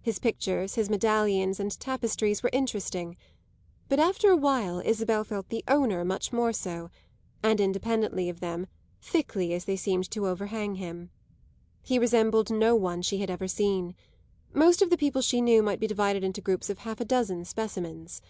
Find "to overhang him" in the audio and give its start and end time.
10.12-11.10